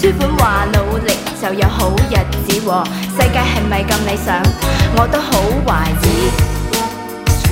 [0.00, 2.14] 书本话努力就有好日
[2.46, 4.40] 子㖞世界系咪咁理想？
[4.96, 5.28] 我都好
[5.66, 6.04] 怀疑。
[6.70, 6.74] 这
[7.18, 7.44] 一串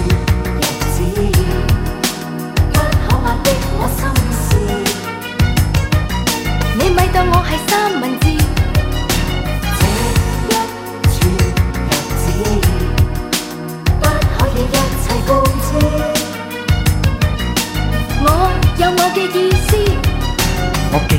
[0.54, 0.62] 日
[0.92, 0.94] 子
[2.72, 3.46] 不可压抑
[3.76, 4.46] 我心思
[6.78, 7.70] 你咪当我系三
[8.00, 8.24] 文治。
[9.76, 10.00] 这一
[11.10, 11.18] 串
[11.82, 12.24] 日子
[13.98, 15.28] 不可以一切布
[15.66, 15.68] 置
[18.22, 18.24] 我
[18.78, 19.36] 有我嘅意
[19.66, 19.68] 思。
[20.92, 21.10] 我嘅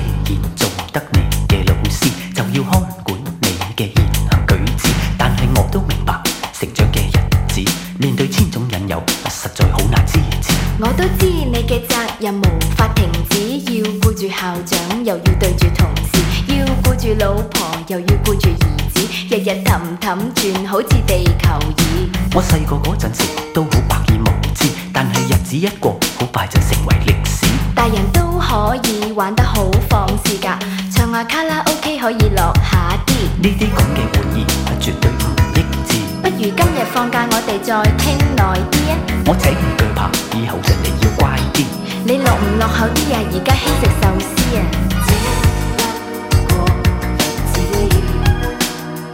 [17.08, 23.24] 住老婆又要顾住儿子日日氹氹转好似地球仪我细个阵时
[23.54, 27.46] 都好百厌无知但系日子一过好快就成为历史。
[27.74, 30.60] 大人都可以玩得好放肆噶
[30.92, 33.14] 唱下卡拉 ok 可以落下啲。
[33.42, 35.24] 呢啲咁嘅玩意系绝对唔
[35.56, 36.00] 益智。
[36.22, 38.98] 不如今日放假我哋再倾耐啲啊。
[39.28, 41.64] 我请唔对拍以后人哋要乖啲。
[42.04, 43.24] 你落唔落口啲啊？
[43.32, 44.88] 而家兴食寿司啊。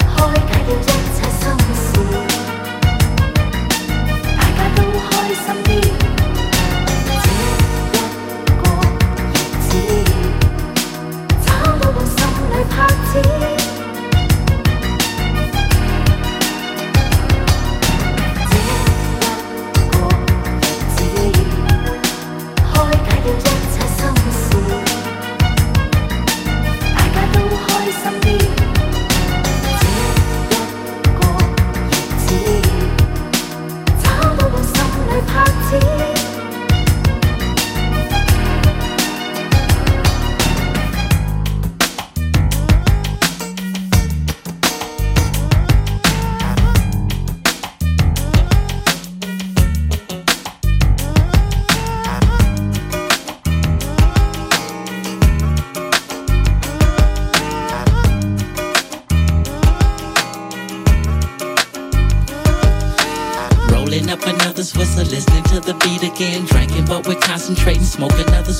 [0.07, 0.88] 何解一切
[1.40, 1.44] 心
[4.38, 4.79] 大家都
[5.09, 5.69] 开心的
[7.22, 7.25] 这
[8.62, 8.66] 个
[9.31, 9.66] 日子
[11.79, 12.16] 到心
[12.50, 13.53] 里拍子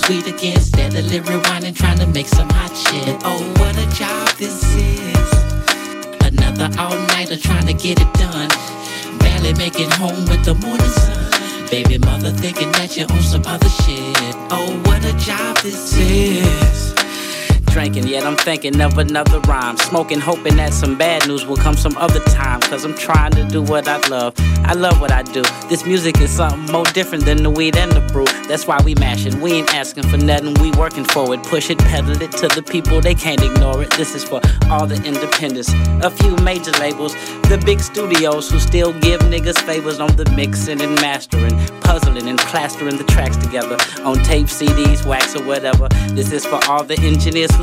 [0.05, 3.15] sweet again, steadily rewinding, trying to make some hot shit.
[3.23, 5.29] Oh, what a job this is.
[6.27, 8.50] Another all-nighter trying to get it done.
[9.19, 11.69] Barely making home with the morning sun.
[11.69, 14.35] Baby mother thinking that you're on some other shit.
[14.51, 17.02] Oh, what a job this is
[17.73, 19.77] drinking, yet I'm thinking of another rhyme.
[19.77, 22.61] Smoking, hoping that some bad news will come some other time.
[22.61, 24.35] Cause I'm trying to do what I love.
[24.63, 25.41] I love what I do.
[25.69, 28.25] This music is something more different than the weed and the brew.
[28.47, 29.41] That's why we mashing.
[29.41, 31.41] We ain't asking for nothing, we working for it.
[31.43, 33.91] Push it, pedal it to the people, they can't ignore it.
[33.91, 34.39] This is for
[34.69, 35.73] all the independents.
[36.03, 37.13] A few major labels,
[37.49, 42.37] the big studios who still give niggas favors on the mixing and mastering, puzzling and
[42.37, 45.87] plastering the tracks together on tape, CDs, wax, or whatever.
[46.09, 47.62] This is for all the engineers who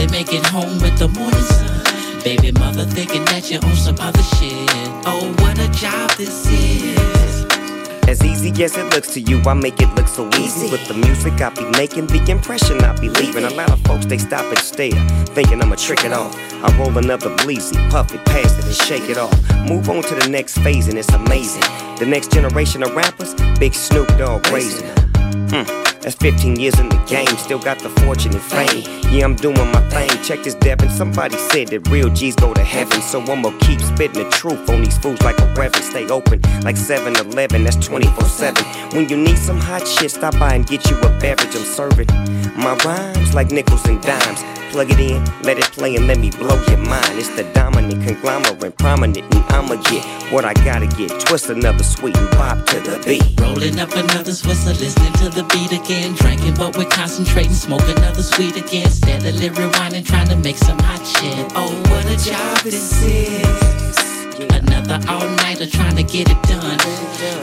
[0.00, 2.22] barely make it home with the morning sun.
[2.22, 4.68] Baby mother thinking that you're on some other shit.
[5.06, 7.46] Oh, what a job this is.
[8.08, 10.70] As easy as it looks to you, I make it look so easy.
[10.70, 13.44] With the music I be making, the impression I be leaving.
[13.44, 14.92] A lot of folks they stop and stare,
[15.34, 16.34] thinking I'ma trick it off.
[16.64, 19.34] I roll another bleezy, puff it, pass it, and shake it off.
[19.68, 21.62] Move on to the next phase, and it's amazing.
[21.98, 24.88] The next generation of rappers, Big Snoop Dogg raising.
[25.50, 25.89] Hmm.
[26.00, 28.84] That's 15 years in the game, still got the fortune and fame.
[29.12, 30.08] Yeah, I'm doing my thing.
[30.22, 30.88] Check this, Devin.
[30.88, 33.02] Somebody said that real G's go to heaven.
[33.02, 35.84] So I'ma keep spitting the truth on these fools like a reverend.
[35.84, 38.64] Stay open like 7 Eleven, that's 24 7.
[38.94, 41.54] When you need some hot shit, stop by and get you a beverage.
[41.54, 42.06] I'm serving
[42.56, 44.42] my rhymes like nickels and dimes.
[44.72, 47.18] Plug it in, let it play, and let me blow your mind.
[47.18, 51.10] It's the dominant conglomerate, prominent, and I'ma get what I gotta get.
[51.20, 53.40] Twist another sweet and pop to the beat.
[53.40, 55.89] Rolling up another Swisher, listening to the beat again.
[55.90, 58.88] Drinking, but we're concentrating, smoke another sweet again.
[58.88, 61.50] Steadily rewinding, trying to make some hot shit.
[61.56, 64.38] Oh, what a job this is.
[64.38, 66.78] Another all nighter trying to get it done.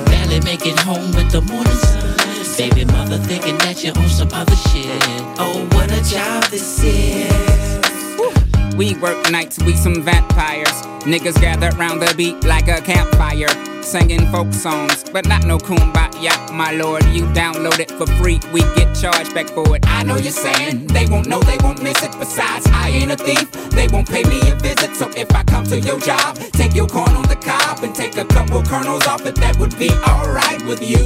[0.06, 2.16] Barely make it home with the morning sun.
[2.58, 5.02] Baby mother thinking that you're on some other shit.
[5.38, 8.76] Oh, what a job this is.
[8.78, 10.82] We work nights, we some vampires.
[11.04, 16.52] Niggas gather round the beat like a campfire singing folk songs, but not no kumbaya,
[16.52, 17.06] my lord.
[17.06, 19.86] You download it for free, we get charged back for it.
[19.88, 22.12] I know you're saying they won't know, they won't miss it.
[22.20, 24.94] Besides, I ain't a thief, they won't pay me a visit.
[24.94, 28.18] So if I come to your job, take your corn on the cob and take
[28.18, 30.98] a couple kernels off it, that would be alright with you.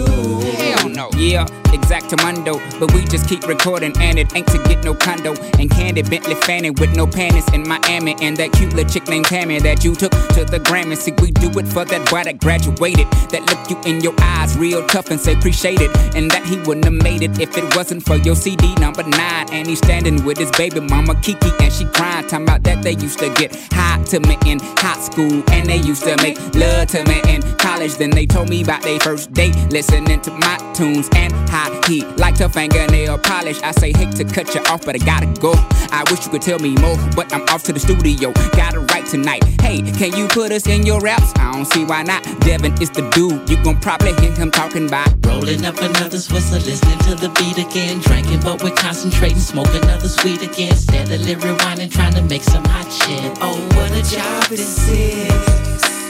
[0.58, 1.12] Hell no.
[1.16, 5.36] Yeah, exactamundo, but we just keep recording and it ain't to get no condo.
[5.60, 9.26] And candy Bentley Fanning with no panties in Miami, and that cute little chick named
[9.26, 10.98] Tammy that you took to the Grammy.
[10.98, 13.08] See, we do it for that boy that graduated graduated.
[13.32, 15.92] That look you in your eyes real tough and say appreciate it.
[16.16, 19.50] And that he wouldn't have made it if it wasn't for your CD number nine.
[19.52, 22.28] And he's standing with his baby mama Kiki and she crying.
[22.28, 25.44] Talking about that they used to get hot to me in high school.
[25.52, 27.96] And they used to make love to me in college.
[27.96, 29.56] Then they told me about their first date.
[29.72, 33.62] Listening to my tunes and how he liked her fingernail polish.
[33.62, 35.54] I say hate to cut you off, but I gotta go.
[35.92, 38.32] I wish you could tell me more, but I'm off to the studio.
[38.54, 39.44] Gotta write tonight.
[39.62, 41.32] Hey, can you put us in your raps?
[41.38, 42.24] I don't see why not.
[42.42, 43.50] Devin is the dude.
[43.50, 47.58] You gon' probably hear him talking about rolling up another Swisher, listening to the beat
[47.58, 52.66] again, drinking, but we're concentrating, smoking another sweet again, steadily rewinding, trying to make some
[52.66, 53.38] hot shit.
[53.42, 56.01] Oh, what a job this is.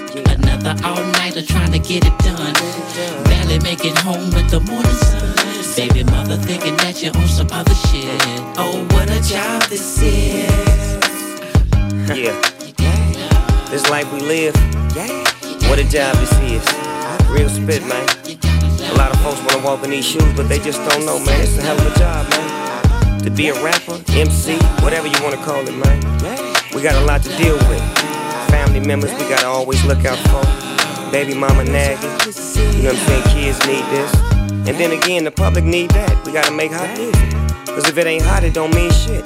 [0.52, 2.54] Another all nighter trying to get it done.
[3.24, 5.34] Barely make it home with the morning sun.
[5.78, 8.06] Baby mother thinking that you're on some other shit.
[8.58, 10.52] Oh, what a job this is.
[12.12, 12.36] Yeah.
[13.70, 14.54] This life we live.
[14.94, 15.08] Yeah.
[15.70, 16.64] What a job this is.
[17.30, 18.06] Real spit, man.
[18.92, 21.42] A lot of folks wanna walk in these shoes, but they just don't know, man.
[21.42, 23.24] It's a hell of a job, man.
[23.24, 26.00] To be a rapper, MC, whatever you wanna call it, man.
[26.76, 28.01] We got a lot to deal with.
[28.72, 31.12] Family members, we gotta always look out for.
[31.12, 32.10] Baby mama nagging.
[32.74, 33.24] You know what I'm saying?
[33.36, 34.16] Kids need this.
[34.66, 36.26] And then again, the public need that.
[36.26, 37.32] We gotta make hot music.
[37.68, 39.26] Cause if it ain't hot, it don't mean shit.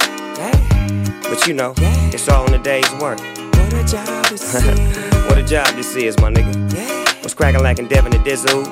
[1.30, 1.74] But you know,
[2.12, 3.20] it's all in the day's work.
[3.20, 5.24] What a job this is.
[5.26, 7.22] what a job this is, my nigga.
[7.22, 8.66] What's crackin' like in Devin and Dizzle?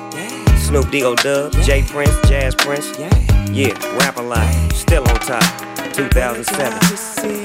[0.59, 1.15] Snoop D.O.
[1.15, 1.53] Dub.
[1.63, 2.99] J Prince, Jazz Prince.
[2.99, 3.15] Yeah,
[3.49, 4.51] yeah rap a lot.
[4.73, 5.41] Still on top.
[5.93, 7.44] 2007.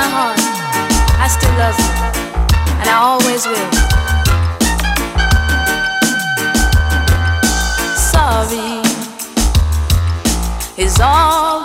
[0.00, 0.40] my heart,
[1.20, 1.92] I still love you,
[2.80, 3.70] and I always will.
[8.12, 8.80] Sorry
[10.82, 11.59] is all.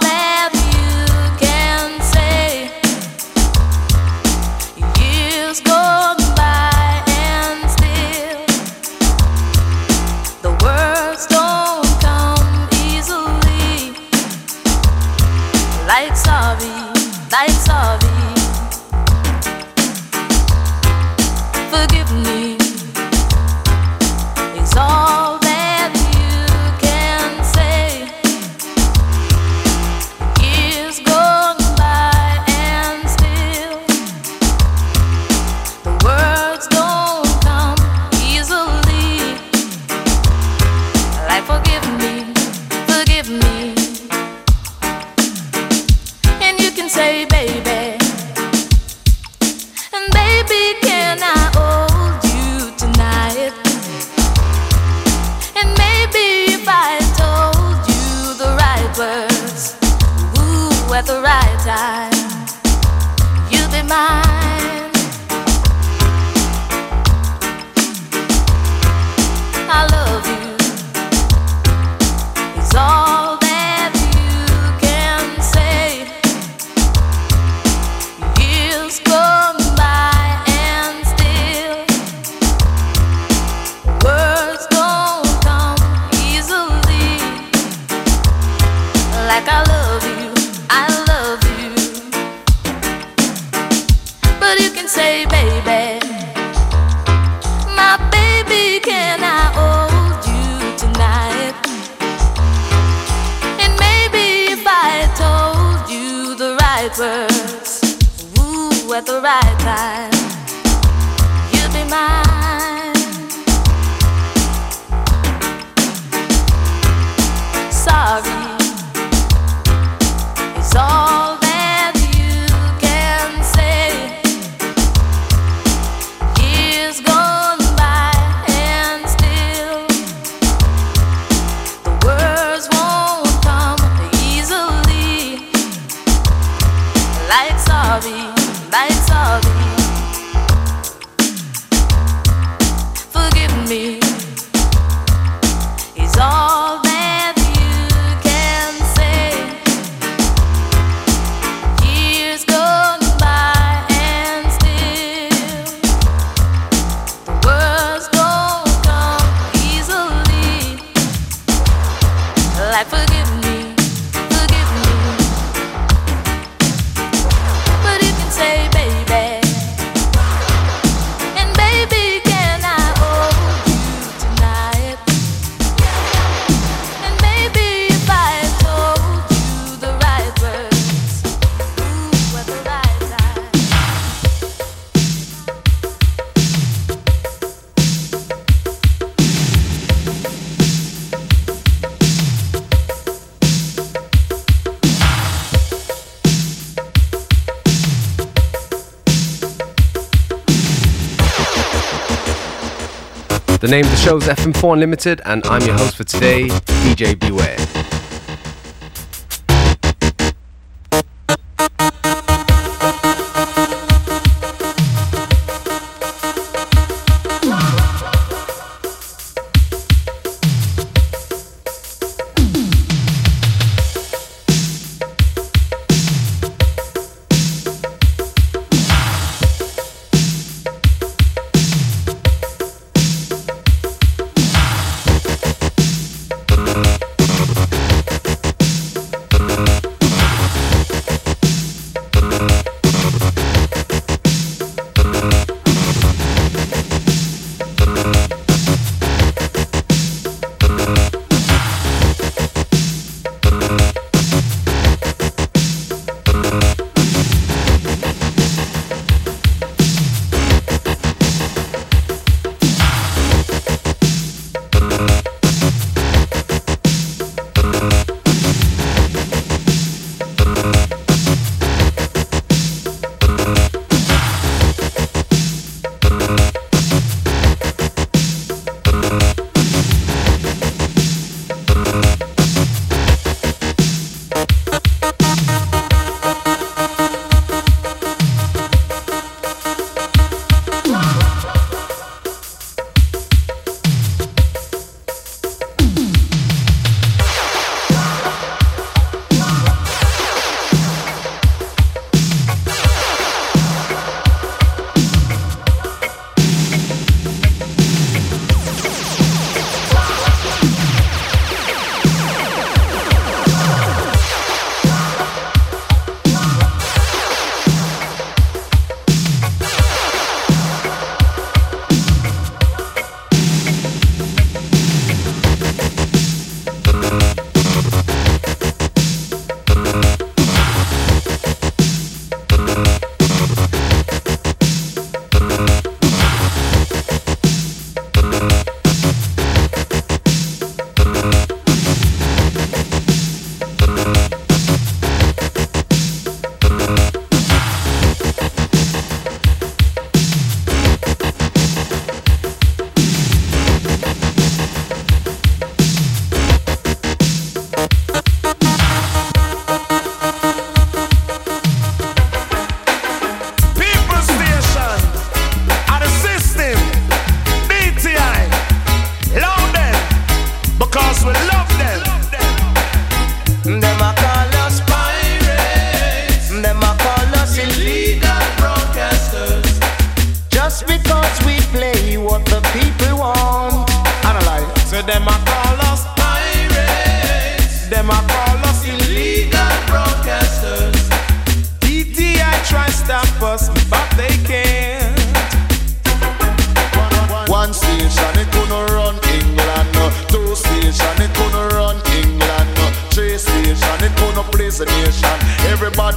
[203.66, 207.20] The name of the show is FM4 Unlimited, and I'm your host for today, DJ
[207.20, 207.58] Beware.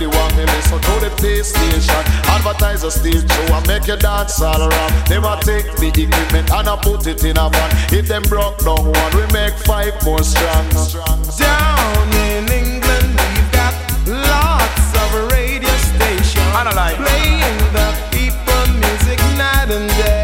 [0.01, 2.05] Everybody want me listen to the pay station.
[2.31, 4.93] Advertisers still show and make you dance all around.
[5.09, 7.71] They want take the equipment and I put it in a van.
[7.93, 10.71] If them broke down one, we make five more strong.
[11.35, 13.75] Down in England, we've got
[14.07, 16.47] lots of radio stations
[16.95, 20.18] playing the people music night and day.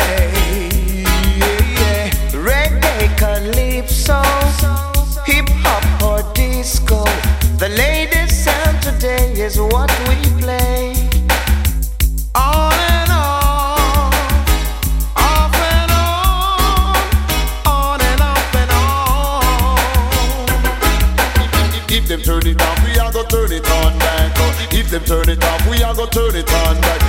[22.06, 24.36] Them turn it down, we are gon' turn it on back
[24.72, 27.04] If them turn it off, we are gonna turn it on back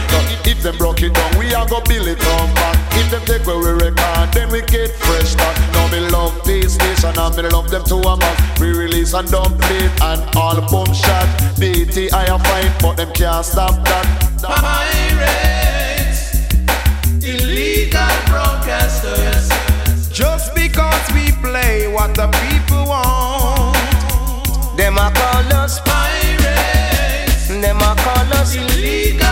[0.48, 2.78] if them broke it down, we are go build it on back.
[2.96, 5.75] If them take we record, then we get fresh back.
[5.86, 8.36] Now me love this station and me love them to a man.
[8.60, 11.28] We release and dump it and all boom shot.
[11.60, 14.06] DTI a fine, but them can't stop that.
[14.42, 15.84] Pirates,
[17.24, 19.52] illegal broadcasters.
[20.12, 23.78] Just because we play what the people want.
[24.78, 29.25] Them a call us Pirates, them a call us illegal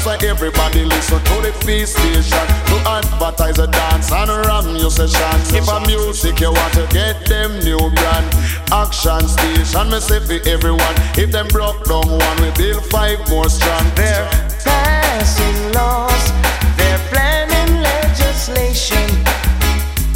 [0.00, 0.10] nation.
[0.10, 4.90] That's why everybody listen to the feast station to advertise a dance and ram your
[4.90, 5.52] sessions.
[5.52, 8.26] If a music you want to get them new brand,
[8.72, 10.94] action station me say for everyone.
[11.16, 13.84] If them broke down one, we build five more strong.
[13.94, 14.28] There.
[14.64, 16.32] Passing laws,
[16.76, 19.08] they're planning legislation,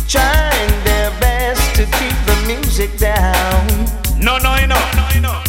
[0.08, 3.66] trying their best to keep the music down.
[4.18, 4.74] No, no, no.
[4.74, 5.43] DTI,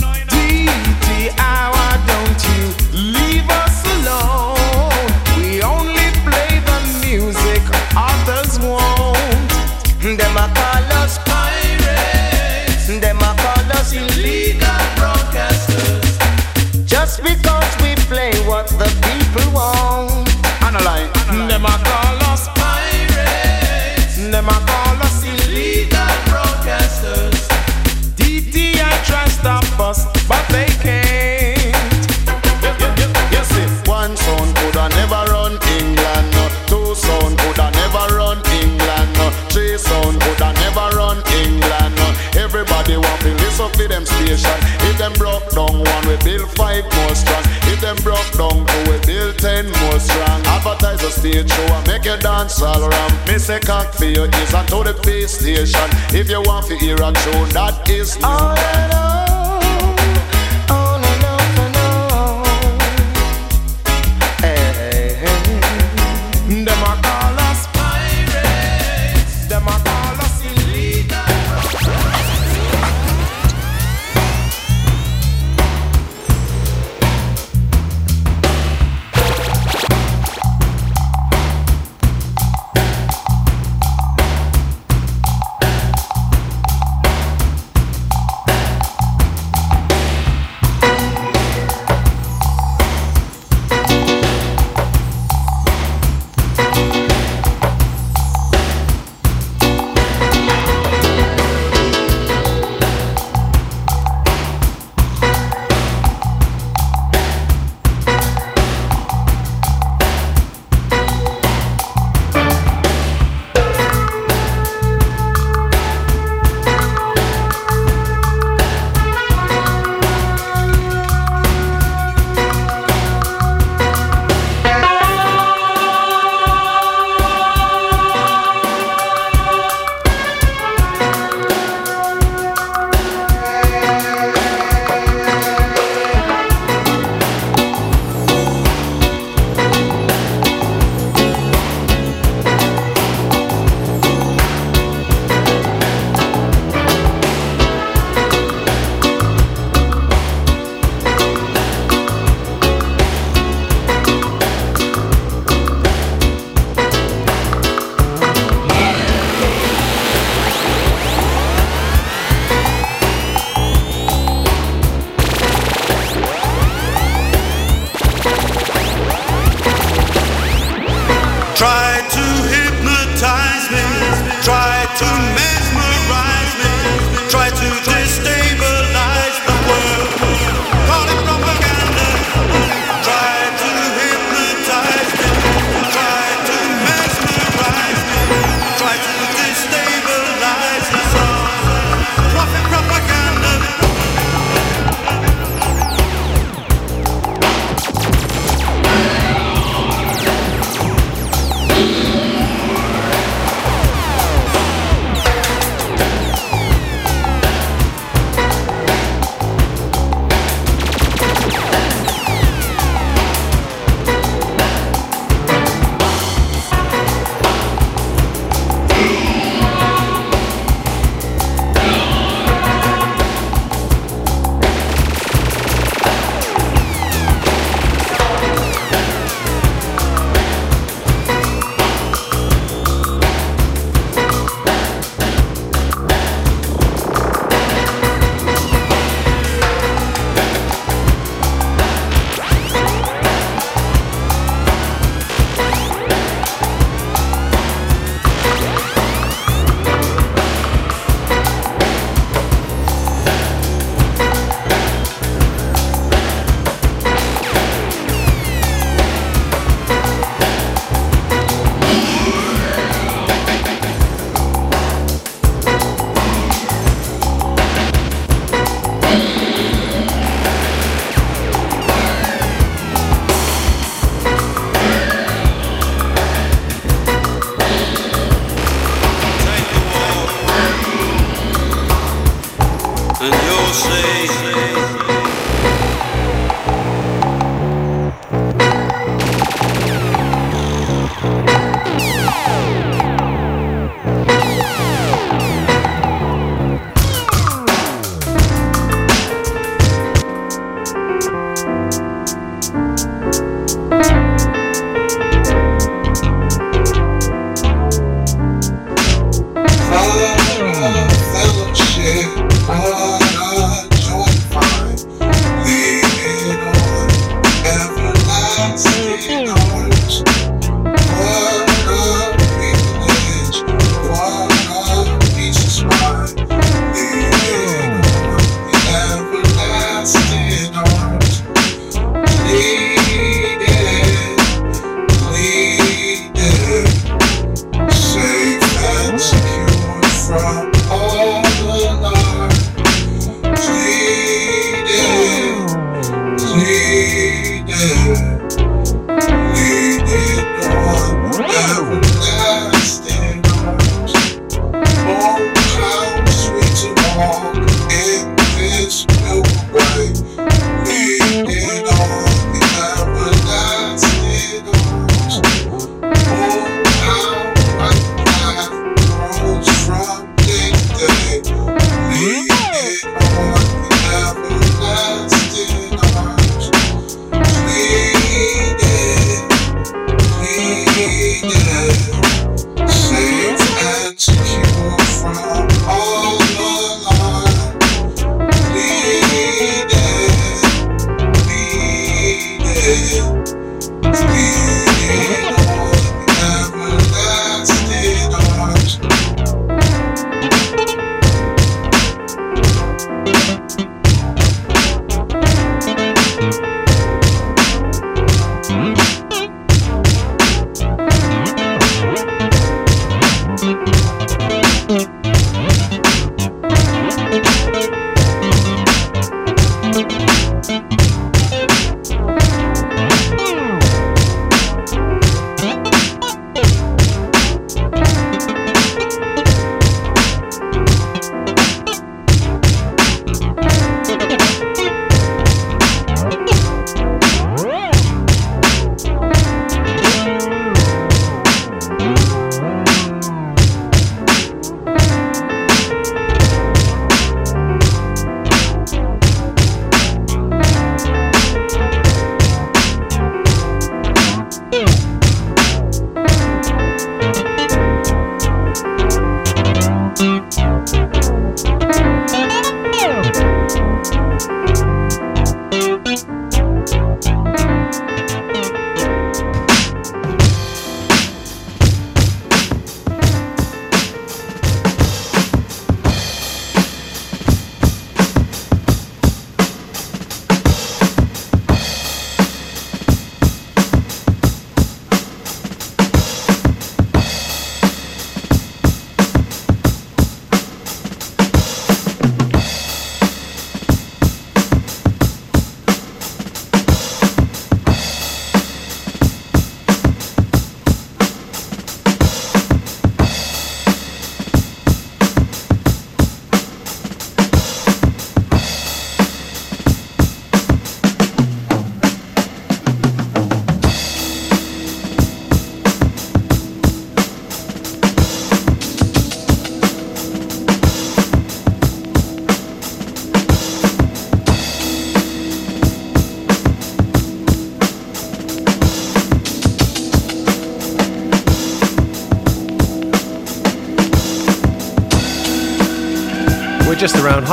[51.35, 53.27] stage show make you dance all around.
[53.27, 55.89] Me say cock for your ears and to the pay station.
[56.13, 58.25] If you want to hear a tune, that is new.
[58.25, 59.24] On and